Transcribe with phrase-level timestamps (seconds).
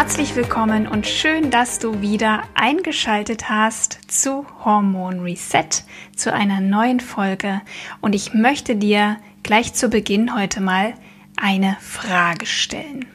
[0.00, 5.82] Herzlich willkommen und schön, dass du wieder eingeschaltet hast zu Hormon Reset,
[6.14, 7.62] zu einer neuen Folge.
[8.00, 10.94] Und ich möchte dir gleich zu Beginn heute mal
[11.36, 13.06] eine Frage stellen.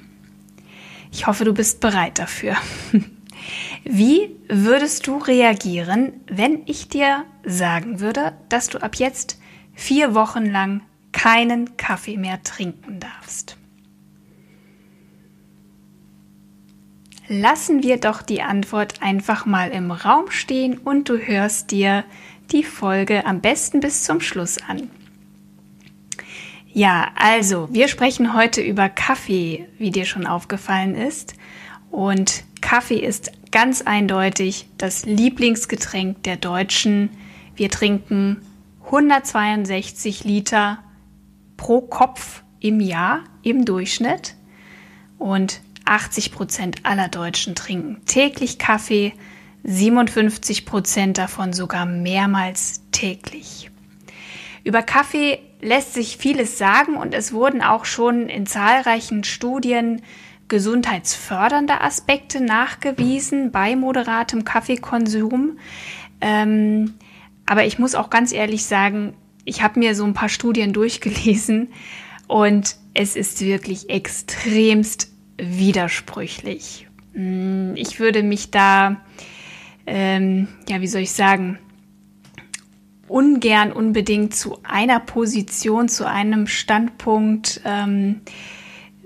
[1.10, 2.58] Ich hoffe, du bist bereit dafür.
[3.86, 9.40] Wie würdest du reagieren, wenn ich dir sagen würde, dass du ab jetzt
[9.74, 10.82] vier Wochen lang
[11.14, 13.56] keinen Kaffee mehr trinken darfst?
[17.42, 22.04] Lassen wir doch die Antwort einfach mal im Raum stehen und du hörst dir
[22.52, 24.90] die Folge am besten bis zum Schluss an.
[26.76, 31.36] Ja, also, wir sprechen heute über Kaffee, wie dir schon aufgefallen ist.
[31.92, 37.12] Und Kaffee ist ganz eindeutig das Lieblingsgetränk der Deutschen.
[37.56, 38.42] Wir trinken
[38.86, 40.80] 162 Liter
[41.58, 44.36] pro Kopf im Jahr im Durchschnitt.
[45.20, 49.14] Und 80 Prozent aller Deutschen trinken täglich Kaffee,
[49.64, 53.72] 57 Prozent davon sogar mehrmals täglich.
[54.64, 60.02] Über Kaffee lässt sich vieles sagen und es wurden auch schon in zahlreichen Studien
[60.48, 65.58] gesundheitsfördernde Aspekte nachgewiesen bei moderatem Kaffeekonsum.
[66.22, 66.96] Ähm,
[67.46, 69.14] aber ich muss auch ganz ehrlich sagen,
[69.46, 71.70] ich habe mir so ein paar Studien durchgelesen
[72.28, 76.88] und es ist wirklich extremst widersprüchlich.
[77.14, 79.02] Mm, ich würde mich da,
[79.86, 81.60] ähm, ja, wie soll ich sagen,
[83.08, 88.22] ungern unbedingt zu einer Position, zu einem Standpunkt ähm,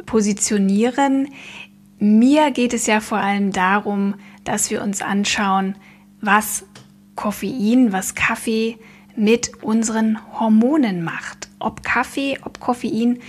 [0.06, 1.30] positionieren.
[2.00, 5.76] Mir geht es ja vor allem darum, dass wir uns anschauen,
[6.22, 6.66] was
[7.16, 8.78] Koffein, was Kaffee
[9.16, 11.50] mit unseren Hormonen macht.
[11.60, 13.20] Ob Kaffee, ob Koffein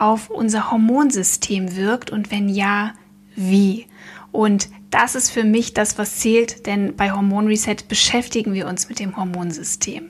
[0.00, 2.94] auf unser Hormonsystem wirkt und wenn ja,
[3.34, 3.86] wie.
[4.32, 8.88] Und das ist für mich das, was zählt, denn bei Hormon Reset beschäftigen wir uns
[8.88, 10.08] mit dem Hormonsystem.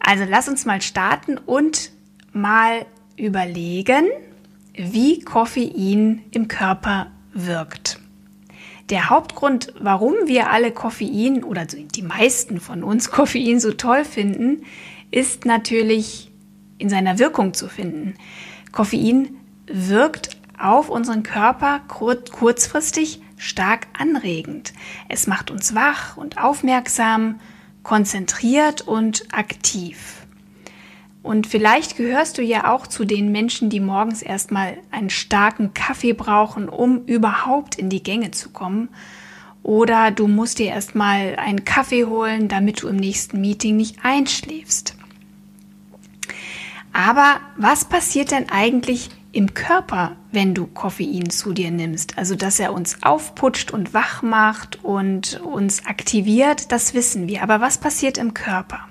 [0.00, 1.90] Also lass uns mal starten und
[2.32, 2.86] mal
[3.16, 4.06] überlegen,
[4.74, 8.00] wie Koffein im Körper wirkt.
[8.90, 14.64] Der Hauptgrund, warum wir alle Koffein oder die meisten von uns Koffein so toll finden,
[15.10, 16.30] ist natürlich
[16.78, 18.14] in seiner Wirkung zu finden.
[18.72, 19.36] Koffein
[19.66, 24.72] wirkt auf unseren Körper kurzfristig stark anregend.
[25.08, 27.40] Es macht uns wach und aufmerksam,
[27.82, 30.26] konzentriert und aktiv.
[31.22, 36.12] Und vielleicht gehörst du ja auch zu den Menschen, die morgens erstmal einen starken Kaffee
[36.12, 38.90] brauchen, um überhaupt in die Gänge zu kommen.
[39.62, 44.96] Oder du musst dir erstmal einen Kaffee holen, damit du im nächsten Meeting nicht einschläfst.
[46.94, 52.16] Aber was passiert denn eigentlich im Körper, wenn du Koffein zu dir nimmst?
[52.16, 57.42] Also, dass er uns aufputscht und wach macht und uns aktiviert, das wissen wir.
[57.42, 58.88] Aber was passiert im Körper?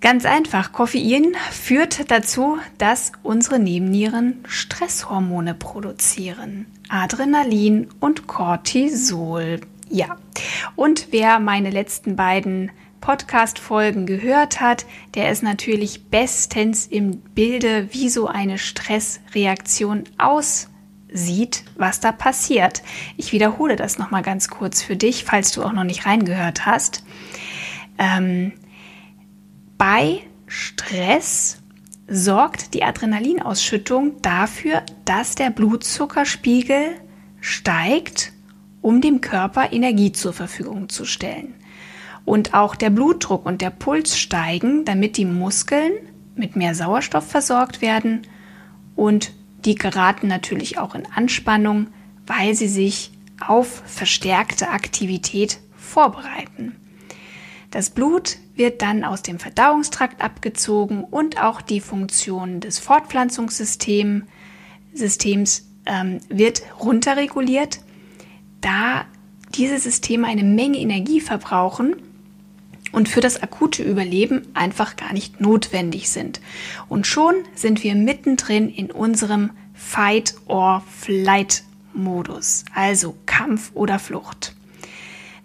[0.00, 6.66] Ganz einfach, Koffein führt dazu, dass unsere Nebennieren Stresshormone produzieren.
[6.88, 9.60] Adrenalin und Cortisol.
[9.88, 10.16] Ja.
[10.74, 18.08] Und wer meine letzten beiden Podcast-Folgen gehört hat, der ist natürlich bestens im Bilde, wie
[18.08, 22.82] so eine Stressreaktion aussieht, was da passiert.
[23.16, 27.04] Ich wiederhole das nochmal ganz kurz für dich, falls du auch noch nicht reingehört hast.
[27.98, 28.52] Ähm,
[29.76, 31.62] bei Stress
[32.06, 36.96] sorgt die Adrenalinausschüttung dafür, dass der Blutzuckerspiegel
[37.40, 38.32] steigt,
[38.80, 41.54] um dem Körper Energie zur Verfügung zu stellen
[42.28, 45.92] und auch der Blutdruck und der Puls steigen, damit die Muskeln
[46.36, 48.26] mit mehr Sauerstoff versorgt werden
[48.96, 49.32] und
[49.64, 51.86] die geraten natürlich auch in Anspannung,
[52.26, 53.12] weil sie sich
[53.44, 56.76] auf verstärkte Aktivität vorbereiten.
[57.70, 64.26] Das Blut wird dann aus dem Verdauungstrakt abgezogen und auch die Funktion des Fortpflanzungssystems
[65.86, 67.80] ähm, wird runterreguliert,
[68.60, 69.06] da
[69.54, 71.96] diese Systeme eine Menge Energie verbrauchen
[72.92, 76.40] und für das akute Überleben einfach gar nicht notwendig sind.
[76.88, 84.54] Und schon sind wir mittendrin in unserem Fight-or-Flight-Modus, also Kampf oder Flucht.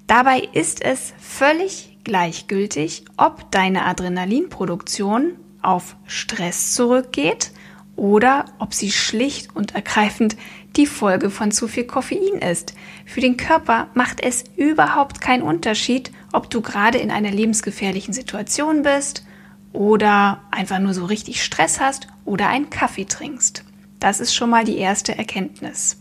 [0.07, 7.51] Dabei ist es völlig gleichgültig, ob deine Adrenalinproduktion auf Stress zurückgeht
[7.95, 10.36] oder ob sie schlicht und ergreifend
[10.75, 12.74] die Folge von zu viel Koffein ist.
[13.06, 18.84] Für den Körper macht es überhaupt keinen Unterschied, ob du gerade in einer lebensgefährlichen Situation
[18.84, 19.24] bist
[19.72, 23.64] oder einfach nur so richtig Stress hast oder einen Kaffee trinkst.
[24.00, 25.98] Das ist schon mal die erste Erkenntnis.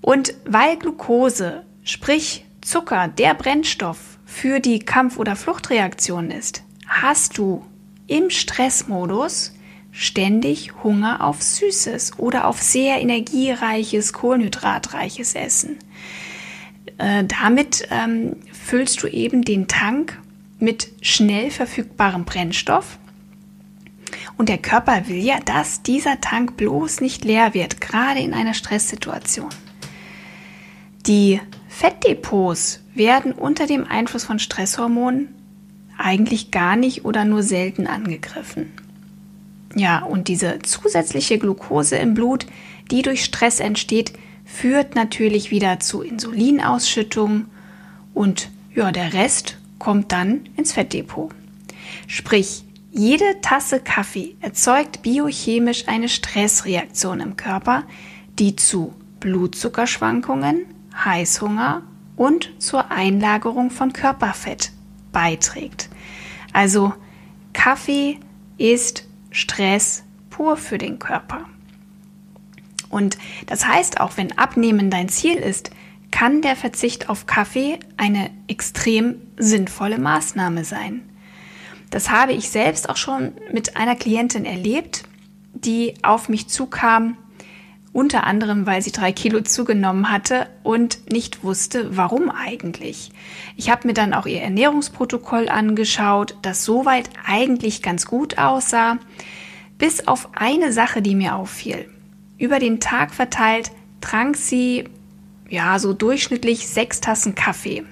[0.00, 7.64] Und weil Glucose, sprich Zucker, der Brennstoff für die Kampf- oder Fluchtreaktion ist, hast du
[8.06, 9.52] im Stressmodus
[9.92, 15.78] ständig Hunger auf Süßes oder auf sehr energiereiches, kohlenhydratreiches Essen.
[16.98, 20.18] Äh, damit ähm, füllst du eben den Tank
[20.58, 22.98] mit schnell verfügbarem Brennstoff.
[24.36, 28.54] Und der Körper will ja, dass dieser Tank bloß nicht leer wird, gerade in einer
[28.54, 29.50] Stresssituation.
[31.06, 35.34] Die Fettdepots werden unter dem Einfluss von Stresshormonen
[35.98, 38.72] eigentlich gar nicht oder nur selten angegriffen.
[39.74, 42.46] Ja, und diese zusätzliche Glucose im Blut,
[42.90, 44.12] die durch Stress entsteht,
[44.44, 47.46] führt natürlich wieder zu Insulinausschüttung
[48.12, 51.30] und ja, der Rest kommt dann ins Fettdepot.
[52.06, 57.84] Sprich, jede Tasse Kaffee erzeugt biochemisch eine Stressreaktion im Körper,
[58.38, 60.66] die zu Blutzuckerschwankungen,
[61.04, 61.82] Heißhunger
[62.16, 64.72] und zur Einlagerung von Körperfett
[65.10, 65.88] beiträgt.
[66.52, 66.92] Also
[67.54, 68.18] Kaffee
[68.58, 71.46] ist Stress pur für den Körper.
[72.88, 75.70] Und das heißt, auch wenn Abnehmen dein Ziel ist,
[76.10, 81.02] kann der Verzicht auf Kaffee eine extrem sinnvolle Maßnahme sein.
[81.90, 85.04] Das habe ich selbst auch schon mit einer Klientin erlebt,
[85.54, 87.16] die auf mich zukam,
[87.92, 93.10] unter anderem, weil sie drei Kilo zugenommen hatte und nicht wusste, warum eigentlich.
[93.56, 98.98] Ich habe mir dann auch ihr Ernährungsprotokoll angeschaut, das soweit eigentlich ganz gut aussah,
[99.76, 101.90] bis auf eine Sache, die mir auffiel.
[102.38, 104.84] Über den Tag verteilt trank sie
[105.48, 107.84] ja so durchschnittlich sechs Tassen Kaffee.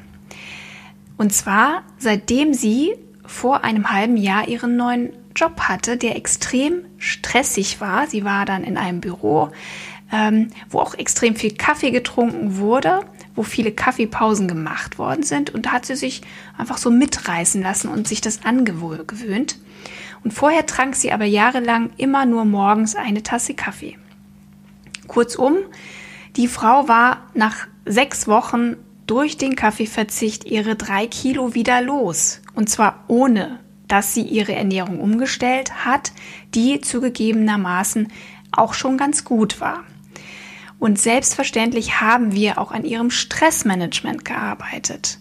[1.18, 2.94] Und zwar seitdem sie
[3.26, 8.06] vor einem halben Jahr ihren neuen Job hatte, der extrem stressig war.
[8.06, 9.50] Sie war dann in einem Büro,
[10.12, 13.00] ähm, wo auch extrem viel Kaffee getrunken wurde,
[13.34, 15.50] wo viele Kaffeepausen gemacht worden sind.
[15.50, 16.22] Und da hat sie sich
[16.58, 19.58] einfach so mitreißen lassen und sich das angewöhnt.
[20.22, 23.98] Und vorher trank sie aber jahrelang immer nur morgens eine Tasse Kaffee.
[25.06, 25.56] Kurzum,
[26.36, 32.42] die Frau war nach sechs Wochen durch den Kaffeeverzicht ihre drei Kilo wieder los.
[32.54, 33.58] Und zwar ohne,
[33.90, 36.12] dass sie ihre Ernährung umgestellt hat,
[36.54, 38.08] die zugegebenermaßen
[38.52, 39.84] auch schon ganz gut war.
[40.78, 45.18] Und selbstverständlich haben wir auch an ihrem Stressmanagement gearbeitet.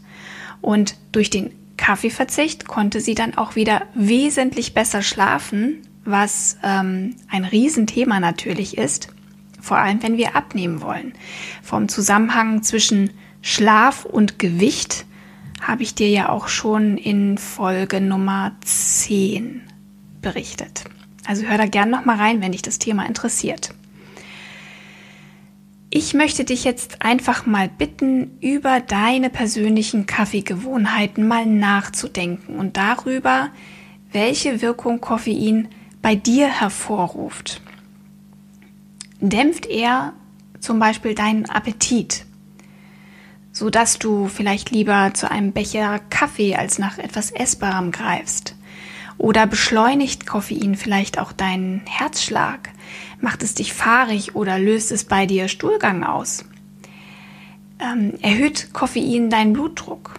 [0.62, 7.45] Und durch den Kaffeeverzicht konnte sie dann auch wieder wesentlich besser schlafen, was ähm, ein
[7.45, 9.10] Riesenthema natürlich ist,
[9.62, 11.13] vor allem wenn wir abnehmen wollen.
[11.63, 13.12] Vom Zusammenhang zwischen
[13.42, 15.05] Schlaf und Gewicht
[15.62, 19.62] habe ich dir ja auch schon in Folge Nummer 10
[20.22, 20.86] berichtet.
[21.25, 23.72] Also hör da gerne noch mal rein, wenn dich das Thema interessiert.
[25.92, 33.50] Ich möchte dich jetzt einfach mal bitten, über deine persönlichen Kaffeegewohnheiten mal nachzudenken und darüber,
[34.12, 35.68] welche Wirkung Koffein
[36.01, 37.62] bei dir hervorruft.
[39.20, 40.13] Dämpft er
[40.60, 42.25] zum Beispiel deinen Appetit,
[43.60, 48.56] so dass du vielleicht lieber zu einem Becher Kaffee als nach etwas Essbarem greifst?
[49.18, 52.70] Oder beschleunigt Koffein vielleicht auch deinen Herzschlag?
[53.20, 56.46] Macht es dich fahrig oder löst es bei dir Stuhlgang aus?
[57.80, 60.16] Ähm, erhöht Koffein deinen Blutdruck?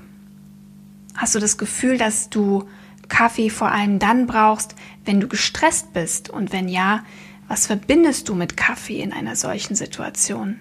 [1.16, 2.68] Hast du das Gefühl, dass du
[3.08, 4.74] Kaffee vor allem dann brauchst,
[5.06, 6.28] wenn du gestresst bist?
[6.28, 7.04] Und wenn ja,
[7.48, 10.60] was verbindest du mit Kaffee in einer solchen Situation?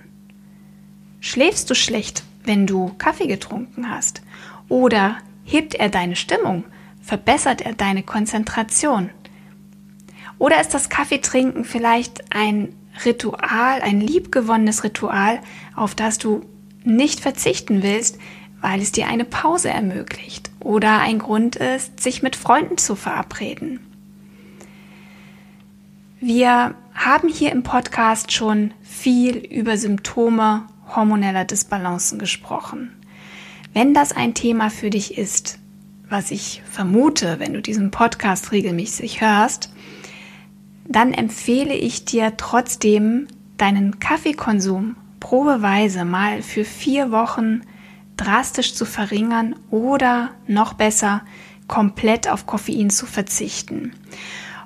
[1.20, 4.22] Schläfst du schlecht, wenn du Kaffee getrunken hast?
[4.68, 6.64] Oder hebt er deine Stimmung?
[7.02, 9.10] Verbessert er deine Konzentration?
[10.38, 12.74] Oder ist das Kaffeetrinken vielleicht ein
[13.06, 15.40] Ritual, ein liebgewonnenes Ritual,
[15.76, 16.46] auf das du
[16.84, 18.18] nicht verzichten willst,
[18.62, 23.80] weil es dir eine Pause ermöglicht oder ein Grund ist, sich mit Freunden zu verabreden?
[26.22, 32.92] Wir haben hier im Podcast schon viel über Symptome hormoneller Disbalancen gesprochen.
[33.74, 35.60] Wenn das ein Thema für dich ist,
[36.10, 39.72] was ich vermute, wenn du diesen Podcast regelmäßig hörst,
[40.88, 43.28] dann empfehle ich dir trotzdem,
[43.58, 47.62] deinen Kaffeekonsum probeweise mal für vier Wochen
[48.18, 51.22] drastisch zu verringern oder noch besser
[51.68, 53.94] komplett auf Koffein zu verzichten.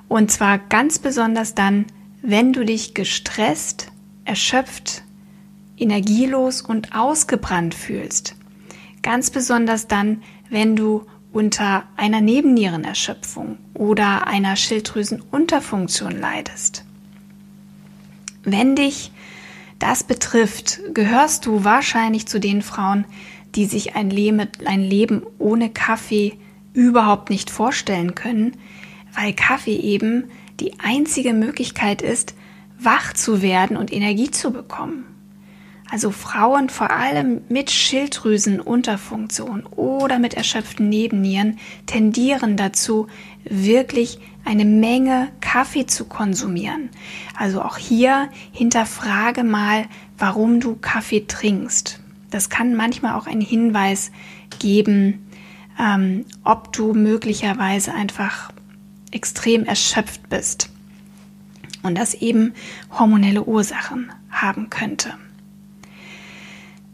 [0.08, 1.86] Und zwar ganz besonders dann,
[2.22, 3.92] wenn du dich gestresst,
[4.24, 5.02] erschöpft,
[5.76, 8.36] energielos und ausgebrannt fühlst.
[9.02, 16.84] Ganz besonders dann, wenn du unter einer Nebennierenerschöpfung oder einer Schilddrüsenunterfunktion leidest.
[18.44, 19.10] Wenn dich
[19.78, 23.04] das betrifft, gehörst du wahrscheinlich zu den Frauen,
[23.54, 26.34] die sich ein Leben, ohne Kaffee
[26.72, 28.56] überhaupt nicht vorstellen können,
[29.14, 32.34] weil Kaffee eben die einzige Möglichkeit ist,
[32.78, 35.04] wach zu werden und Energie zu bekommen.
[35.90, 43.06] Also Frauen vor allem mit Schilddrüsenunterfunktion oder mit erschöpften Nebennieren tendieren dazu,
[43.44, 46.88] wirklich eine Menge Kaffee zu konsumieren.
[47.38, 49.86] Also auch hier hinterfrage mal,
[50.18, 52.00] warum du Kaffee trinkst.
[52.30, 54.10] Das kann manchmal auch einen Hinweis
[54.58, 55.26] geben,
[55.78, 58.50] ähm, ob du möglicherweise einfach
[59.10, 60.70] extrem erschöpft bist
[61.82, 62.54] und das eben
[62.90, 65.14] hormonelle Ursachen haben könnte.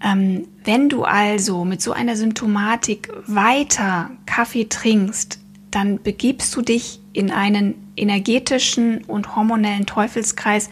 [0.03, 5.41] Ähm, wenn du also mit so einer Symptomatik weiter Kaffee trinkst,
[5.71, 10.71] dann begibst du dich in einen energetischen und hormonellen Teufelskreis,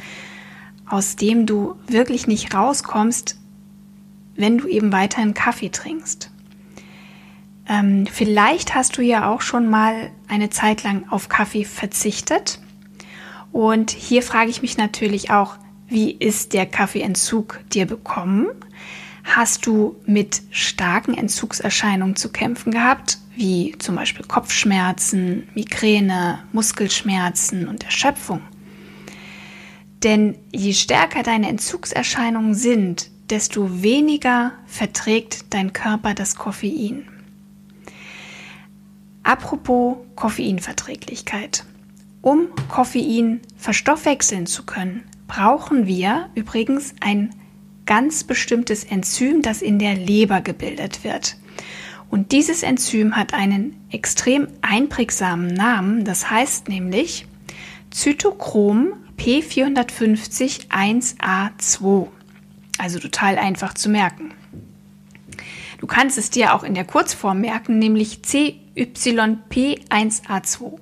[0.87, 3.39] aus dem du wirklich nicht rauskommst,
[4.35, 6.31] wenn du eben weiterhin Kaffee trinkst.
[7.69, 12.61] Ähm, vielleicht hast du ja auch schon mal eine Zeit lang auf Kaffee verzichtet.
[13.53, 15.57] Und hier frage ich mich natürlich auch,
[15.87, 18.47] wie ist der Kaffeeentzug dir bekommen?
[19.31, 27.85] Hast du mit starken Entzugserscheinungen zu kämpfen gehabt, wie zum Beispiel Kopfschmerzen, Migräne, Muskelschmerzen und
[27.85, 28.41] Erschöpfung?
[30.03, 37.07] Denn je stärker deine Entzugserscheinungen sind, desto weniger verträgt dein Körper das Koffein.
[39.25, 41.67] Apropos Koffeinverträglichkeit.
[42.23, 47.35] Um Koffein verstoffwechseln zu können, brauchen wir übrigens ein
[47.89, 51.37] ganz bestimmtes Enzym, das in der Leber gebildet wird.
[52.11, 57.27] Und dieses Enzym hat einen extrem einprägsamen Namen, das heißt nämlich
[57.91, 62.07] Zytochrom P450 1A2.
[62.77, 64.33] Also total einfach zu merken.
[65.79, 70.79] Du kannst es dir auch in der Kurzform merken, nämlich CYP1A2.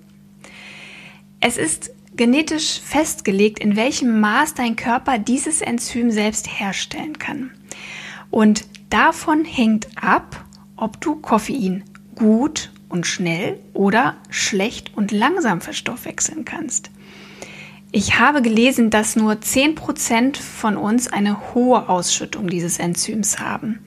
[1.38, 7.50] Es ist genetisch festgelegt, in welchem Maß dein Körper dieses Enzym selbst herstellen kann.
[8.30, 10.44] Und davon hängt ab,
[10.76, 16.90] ob du Koffein gut und schnell oder schlecht und langsam verstoffwechseln kannst.
[17.92, 23.78] Ich habe gelesen, dass nur 10% von uns eine hohe Ausschüttung dieses Enzyms haben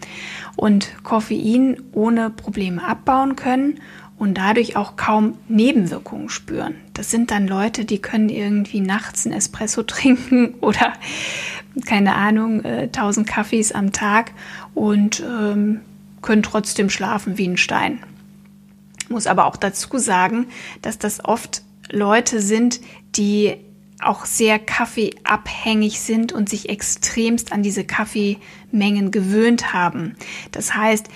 [0.55, 3.81] und Koffein ohne Probleme abbauen können
[4.19, 6.75] und dadurch auch kaum Nebenwirkungen spüren.
[6.93, 10.93] Das sind dann Leute, die können irgendwie nachts ein Espresso trinken oder
[11.85, 14.31] keine Ahnung, äh, 1000 Kaffees am Tag
[14.75, 15.79] und ähm,
[16.21, 18.03] können trotzdem schlafen wie ein Stein.
[19.07, 20.47] Muss aber auch dazu sagen,
[20.81, 22.81] dass das oft Leute sind,
[23.15, 23.55] die
[24.01, 30.15] auch sehr kaffeeabhängig sind und sich extremst an diese Kaffeemengen gewöhnt haben.
[30.51, 31.07] Das heißt,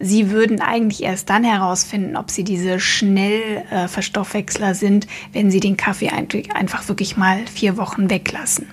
[0.00, 5.76] Sie würden eigentlich erst dann herausfinden, ob Sie diese Schnellverstoffwechsler äh, sind, wenn Sie den
[5.76, 8.66] Kaffee einfach wirklich mal vier Wochen weglassen.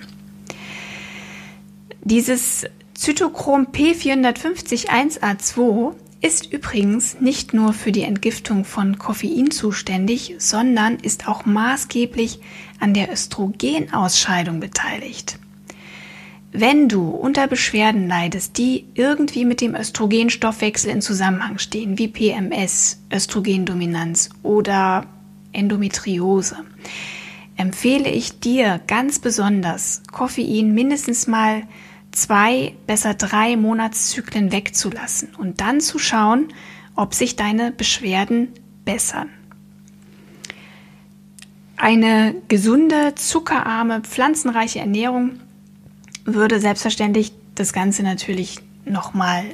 [2.02, 2.64] Dieses
[2.94, 11.44] Zytochrom P450-1A2 ist übrigens nicht nur für die Entgiftung von Koffein zuständig, sondern ist auch
[11.44, 12.40] maßgeblich
[12.80, 15.38] an der Östrogenausscheidung beteiligt.
[16.58, 22.98] Wenn du unter Beschwerden leidest, die irgendwie mit dem Östrogenstoffwechsel in Zusammenhang stehen, wie PMS,
[23.12, 25.04] Östrogendominanz oder
[25.52, 26.56] Endometriose,
[27.58, 31.64] empfehle ich dir ganz besonders, Koffein mindestens mal
[32.12, 36.48] zwei, besser drei Monatszyklen wegzulassen und dann zu schauen,
[36.94, 38.48] ob sich deine Beschwerden
[38.86, 39.28] bessern.
[41.76, 45.40] Eine gesunde, zuckerarme, pflanzenreiche Ernährung
[46.26, 49.44] würde selbstverständlich das Ganze natürlich nochmal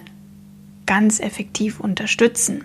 [0.86, 2.64] ganz effektiv unterstützen.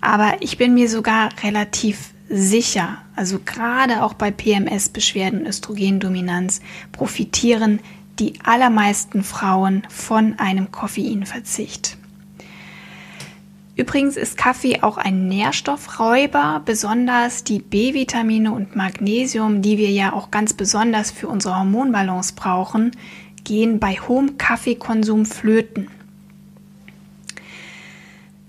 [0.00, 6.60] Aber ich bin mir sogar relativ sicher, also gerade auch bei PMS-Beschwerden, Östrogendominanz,
[6.92, 7.80] profitieren
[8.18, 11.96] die allermeisten Frauen von einem Koffeinverzicht.
[13.80, 20.30] Übrigens ist Kaffee auch ein Nährstoffräuber, besonders die B-Vitamine und Magnesium, die wir ja auch
[20.30, 22.90] ganz besonders für unsere Hormonbalance brauchen,
[23.42, 25.88] gehen bei hohem Kaffeekonsum flöten.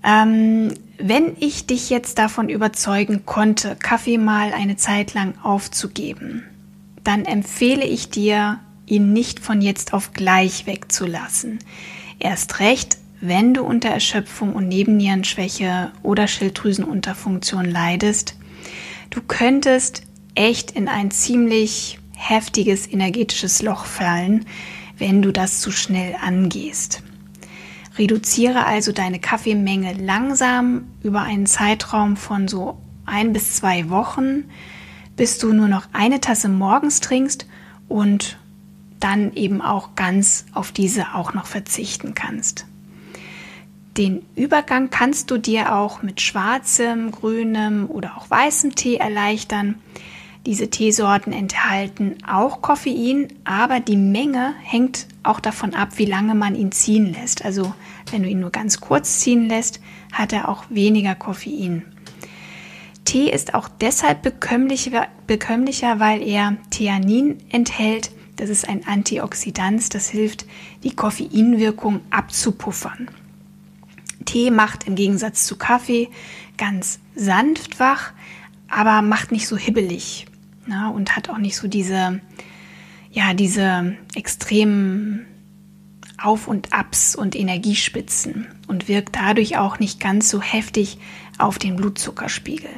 [0.04, 6.42] Ähm, wenn ich dich jetzt davon überzeugen konnte, Kaffee mal eine Zeit lang aufzugeben,
[7.04, 11.58] dann empfehle ich dir, ihn nicht von jetzt auf gleich wegzulassen.
[12.18, 18.36] Erst recht, wenn du unter Erschöpfung und Nebennierenschwäche oder Schilddrüsenunterfunktion leidest.
[19.10, 20.02] Du könntest
[20.34, 24.44] echt in ein ziemlich heftiges energetisches Loch fallen,
[24.98, 27.04] wenn du das zu schnell angehst.
[27.96, 32.76] Reduziere also deine Kaffeemenge langsam über einen Zeitraum von so
[33.06, 34.44] ein bis zwei Wochen,
[35.14, 37.46] bis du nur noch eine Tasse morgens trinkst
[37.86, 38.36] und
[38.98, 42.66] dann eben auch ganz auf diese auch noch verzichten kannst.
[43.96, 49.74] Den Übergang kannst du dir auch mit schwarzem, grünem oder auch weißem Tee erleichtern.
[50.46, 56.54] Diese Teesorten enthalten auch Koffein, aber die Menge hängt auch davon ab, wie lange man
[56.54, 57.44] ihn ziehen lässt.
[57.44, 57.74] Also
[58.10, 59.80] wenn du ihn nur ganz kurz ziehen lässt,
[60.10, 61.84] hat er auch weniger Koffein.
[63.04, 68.10] Tee ist auch deshalb bekömmlicher, bekömmlicher weil er Theanin enthält.
[68.36, 70.46] Das ist ein Antioxidant, das hilft,
[70.82, 73.08] die Koffeinwirkung abzupuffern.
[74.24, 76.08] Tee macht im Gegensatz zu Kaffee
[76.56, 78.12] ganz sanft wach,
[78.68, 80.26] aber macht nicht so hibbelig
[80.66, 80.90] ne?
[80.94, 82.20] und hat auch nicht so diese,
[83.10, 85.26] ja, diese extremen
[86.18, 90.98] Auf- und Abs und Energiespitzen und wirkt dadurch auch nicht ganz so heftig
[91.38, 92.70] auf den Blutzuckerspiegel.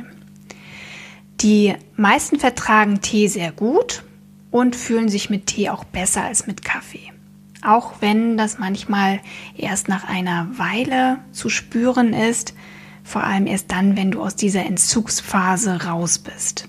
[1.41, 4.03] Die meisten vertragen Tee sehr gut
[4.51, 7.14] und fühlen sich mit Tee auch besser als mit Kaffee
[7.65, 9.21] auch wenn das manchmal
[9.57, 12.55] erst nach einer Weile zu spüren ist,
[13.03, 16.69] vor allem erst dann, wenn du aus dieser Entzugsphase raus bist.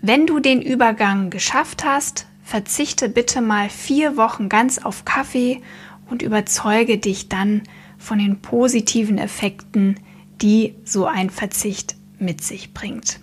[0.00, 5.60] Wenn du den Übergang geschafft hast, verzichte bitte mal vier Wochen ganz auf Kaffee
[6.08, 7.62] und überzeuge dich dann
[7.98, 10.00] von den positiven Effekten,
[10.40, 13.20] die so ein Verzicht mit sich bringt.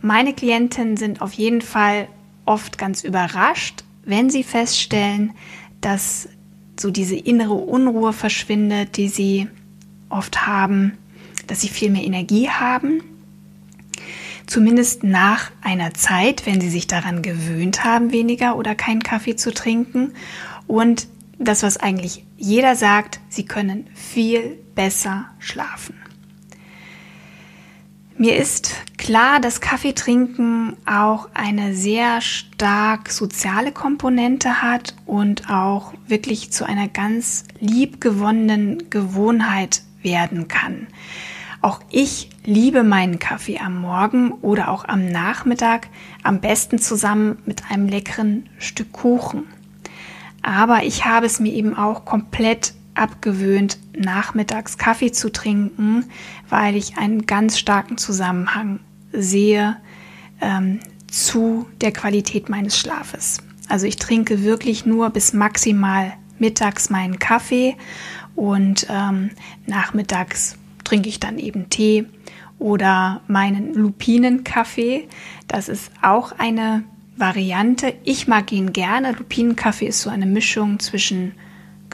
[0.00, 2.08] Meine Klienten sind auf jeden Fall
[2.44, 5.32] oft ganz überrascht, wenn sie feststellen,
[5.80, 6.28] dass
[6.78, 9.48] so diese innere Unruhe verschwindet, die sie
[10.08, 10.98] oft haben,
[11.46, 13.02] dass sie viel mehr Energie haben,
[14.46, 19.52] zumindest nach einer Zeit, wenn sie sich daran gewöhnt haben, weniger oder keinen Kaffee zu
[19.52, 20.12] trinken.
[20.66, 26.01] Und das, was eigentlich jeder sagt, sie können viel besser schlafen.
[28.22, 36.52] Mir ist klar, dass Kaffeetrinken auch eine sehr stark soziale Komponente hat und auch wirklich
[36.52, 40.86] zu einer ganz liebgewonnenen Gewohnheit werden kann.
[41.62, 45.88] Auch ich liebe meinen Kaffee am Morgen oder auch am Nachmittag,
[46.22, 49.48] am besten zusammen mit einem leckeren Stück Kuchen.
[50.42, 56.04] Aber ich habe es mir eben auch komplett abgewöhnt, nachmittags Kaffee zu trinken,
[56.48, 58.80] weil ich einen ganz starken Zusammenhang
[59.12, 59.76] sehe
[60.40, 63.38] ähm, zu der Qualität meines Schlafes.
[63.68, 67.76] Also ich trinke wirklich nur bis maximal mittags meinen Kaffee
[68.34, 69.30] und ähm,
[69.66, 72.06] nachmittags trinke ich dann eben Tee
[72.58, 75.08] oder meinen Lupinenkaffee.
[75.48, 76.84] Das ist auch eine
[77.16, 77.94] Variante.
[78.04, 79.12] Ich mag ihn gerne.
[79.12, 81.34] Lupinenkaffee ist so eine Mischung zwischen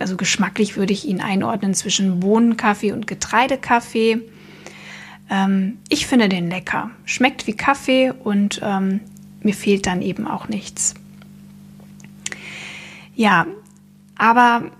[0.01, 4.21] also geschmacklich würde ich ihn einordnen zwischen Bohnenkaffee und Getreidekaffee.
[5.31, 6.91] Ähm, ich finde den lecker.
[7.05, 9.01] Schmeckt wie Kaffee und ähm,
[9.41, 10.95] mir fehlt dann eben auch nichts.
[13.15, 13.47] Ja,
[14.17, 14.71] aber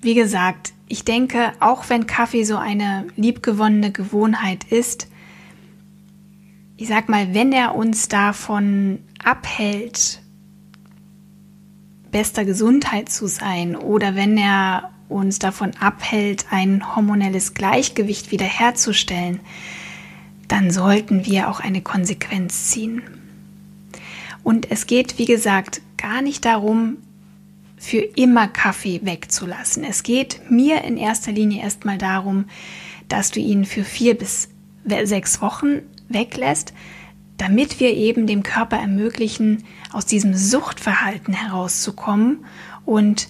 [0.00, 5.08] wie gesagt, ich denke, auch wenn Kaffee so eine liebgewonnene Gewohnheit ist,
[6.76, 10.19] ich sag mal, wenn er uns davon abhält,
[12.10, 19.40] bester Gesundheit zu sein oder wenn er uns davon abhält, ein hormonelles Gleichgewicht wiederherzustellen,
[20.48, 23.02] dann sollten wir auch eine Konsequenz ziehen.
[24.42, 26.96] Und es geht, wie gesagt, gar nicht darum,
[27.76, 29.84] für immer Kaffee wegzulassen.
[29.84, 32.44] Es geht mir in erster Linie erstmal darum,
[33.08, 34.48] dass du ihn für vier bis
[34.84, 36.74] sechs Wochen weglässt,
[37.38, 42.44] damit wir eben dem Körper ermöglichen, aus diesem Suchtverhalten herauszukommen
[42.84, 43.28] und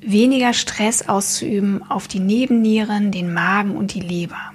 [0.00, 4.52] weniger Stress auszuüben auf die Nebennieren, den Magen und die Leber.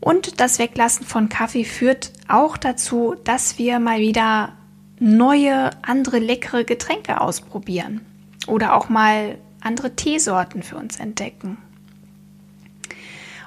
[0.00, 4.52] Und das Weglassen von Kaffee führt auch dazu, dass wir mal wieder
[4.98, 8.02] neue, andere leckere Getränke ausprobieren
[8.46, 11.56] oder auch mal andere Teesorten für uns entdecken.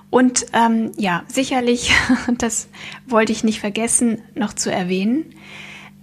[0.09, 1.93] Und ähm, ja, sicherlich,
[2.37, 2.69] das
[3.05, 5.35] wollte ich nicht vergessen, noch zu erwähnen.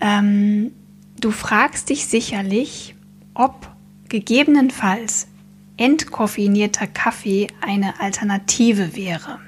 [0.05, 0.73] Ähm,
[1.19, 2.95] du fragst dich sicherlich,
[3.33, 3.71] ob
[4.11, 5.29] gegebenenfalls
[5.79, 9.41] entkoffinierter Kaffee eine Alternative wäre.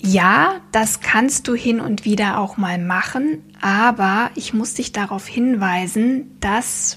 [0.00, 5.26] Ja, das kannst du hin und wieder auch mal machen, aber ich muss dich darauf
[5.26, 6.96] hinweisen, dass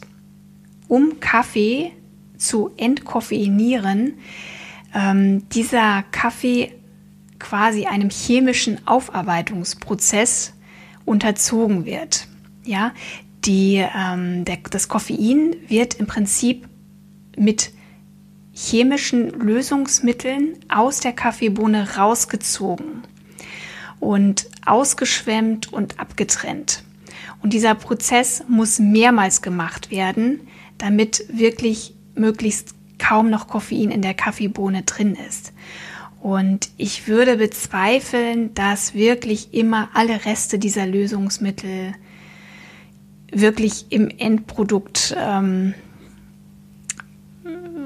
[0.88, 1.92] um Kaffee
[2.38, 4.14] zu entkoffeinieren,
[4.94, 6.74] ähm, dieser Kaffee
[7.38, 10.54] quasi einem chemischen Aufarbeitungsprozess
[11.06, 12.28] unterzogen wird.
[12.64, 12.94] Ja,
[13.46, 16.68] die, ähm, der, das Koffein wird im Prinzip
[17.38, 17.72] mit
[18.54, 23.04] chemischen Lösungsmitteln aus der Kaffeebohne rausgezogen
[24.00, 26.84] und ausgeschwemmt und abgetrennt.
[27.42, 30.42] Und dieser Prozess muss mehrmals gemacht werden,
[30.78, 35.54] damit wirklich möglichst kaum noch Koffein in der Kaffeebohne drin ist.
[36.22, 41.94] Und ich würde bezweifeln, dass wirklich immer alle Reste dieser Lösungsmittel
[43.32, 45.74] wirklich im Endprodukt ähm,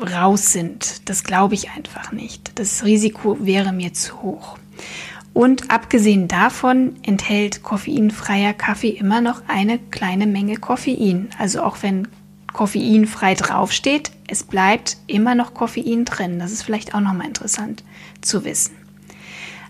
[0.02, 1.08] raus sind.
[1.10, 2.60] Das glaube ich einfach nicht.
[2.60, 4.58] Das Risiko wäre mir zu hoch.
[5.34, 11.30] Und abgesehen davon enthält koffeinfreier Kaffee immer noch eine kleine Menge Koffein.
[11.38, 12.08] Also auch wenn
[12.56, 16.40] koffeinfrei draufsteht, es bleibt immer noch Koffein drin.
[16.40, 17.84] Das ist vielleicht auch nochmal interessant
[18.22, 18.78] zu wissen.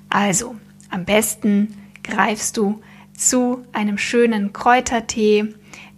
[0.07, 0.55] Also,
[0.91, 2.79] am besten greifst du
[3.17, 5.55] zu einem schönen Kräutertee,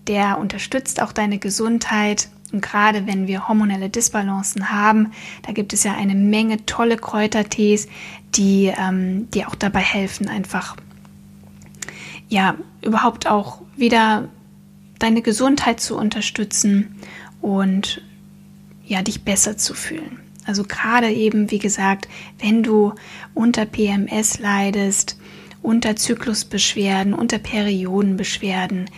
[0.08, 2.30] der unterstützt auch deine Gesundheit.
[2.54, 5.12] Und gerade wenn wir hormonelle Disbalancen haben,
[5.46, 7.90] da gibt es ja eine Menge tolle Kräutertees,
[8.36, 10.78] die ähm, dir auch dabei helfen, einfach
[12.30, 14.30] ja überhaupt auch wieder
[15.00, 16.96] deine Gesundheit zu unterstützen
[17.42, 18.02] und
[18.86, 20.20] ja, dich besser zu fühlen.
[20.46, 22.08] Also gerade eben, wie gesagt,
[22.40, 22.94] wenn du
[23.34, 25.20] unter PMS leidest,
[25.62, 28.90] unter Zyklusbeschwerden, unter Periodenbeschwerden,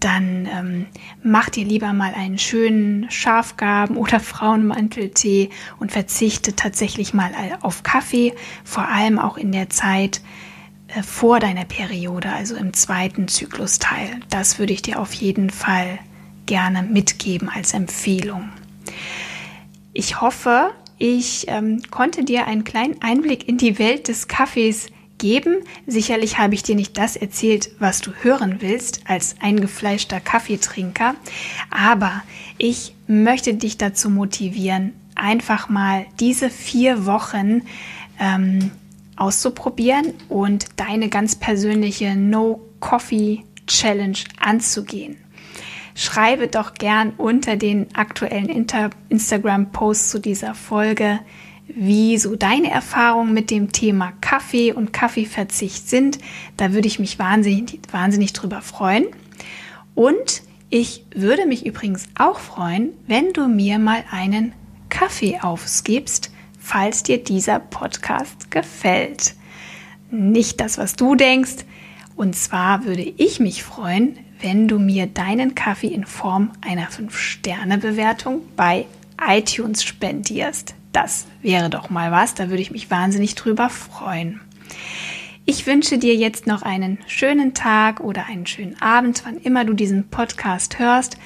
[0.00, 0.86] dann ähm,
[1.22, 7.30] mach dir lieber mal einen schönen Schafgarben- oder Frauenmanteltee und verzichte tatsächlich mal
[7.62, 10.20] auf Kaffee, vor allem auch in der Zeit,
[11.02, 14.20] vor deiner Periode, also im zweiten Zyklusteil.
[14.30, 15.98] Das würde ich dir auf jeden Fall
[16.46, 18.50] gerne mitgeben als Empfehlung.
[19.92, 24.86] Ich hoffe, ich ähm, konnte dir einen kleinen Einblick in die Welt des Kaffees
[25.18, 25.56] geben.
[25.86, 31.14] Sicherlich habe ich dir nicht das erzählt, was du hören willst als eingefleischter Kaffeetrinker,
[31.70, 32.22] aber
[32.58, 37.62] ich möchte dich dazu motivieren, einfach mal diese vier Wochen
[38.20, 38.70] ähm,
[39.16, 45.16] auszuprobieren und deine ganz persönliche No Coffee Challenge anzugehen.
[45.94, 48.48] Schreibe doch gern unter den aktuellen
[49.08, 51.20] Instagram-Posts zu dieser Folge,
[51.68, 56.18] wie so deine Erfahrungen mit dem Thema Kaffee und Kaffeeverzicht sind.
[56.56, 59.06] Da würde ich mich wahnsinnig, wahnsinnig drüber freuen.
[59.94, 64.52] Und ich würde mich übrigens auch freuen, wenn du mir mal einen
[64.90, 66.30] Kaffee aufgibst,
[66.66, 69.34] falls dir dieser Podcast gefällt.
[70.10, 71.64] Nicht das, was du denkst.
[72.16, 78.40] Und zwar würde ich mich freuen, wenn du mir deinen Kaffee in Form einer 5-Sterne-Bewertung
[78.56, 78.86] bei
[79.24, 80.74] iTunes spendierst.
[80.90, 84.40] Das wäre doch mal was, da würde ich mich wahnsinnig drüber freuen.
[85.44, 89.72] Ich wünsche dir jetzt noch einen schönen Tag oder einen schönen Abend, wann immer du
[89.72, 91.16] diesen Podcast hörst.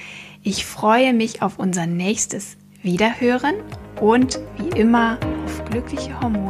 [0.43, 3.57] Ich freue mich auf unser nächstes Wiederhören
[4.01, 6.50] und wie immer auf glückliche Hormone